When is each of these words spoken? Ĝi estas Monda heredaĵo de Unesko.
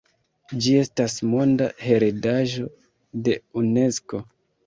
Ĝi 0.67 0.71
estas 0.83 1.17
Monda 1.33 1.67
heredaĵo 1.83 2.65
de 3.27 3.35
Unesko. 3.65 4.25